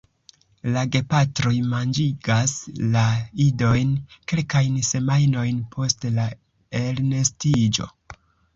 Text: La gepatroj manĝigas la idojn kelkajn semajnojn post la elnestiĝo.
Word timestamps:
La 0.75 0.83
gepatroj 0.93 1.51
manĝigas 1.73 2.55
la 2.95 3.03
idojn 3.45 3.93
kelkajn 4.33 4.81
semajnojn 4.89 5.63
post 5.77 6.11
la 6.19 6.29
elnestiĝo. 6.83 7.91